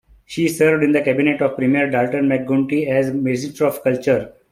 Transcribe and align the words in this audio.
She 0.25 0.47
served 0.47 0.83
in 0.83 0.93
the 0.93 1.01
cabinet 1.03 1.43
of 1.43 1.55
Premier 1.55 1.87
Dalton 1.87 2.27
McGuinty 2.27 2.87
as 2.87 3.13
Minister 3.13 3.67
of 3.67 3.83
Culture. 3.83 4.33